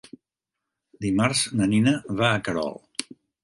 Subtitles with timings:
[1.05, 2.85] Dimarts na Nina va a Querol.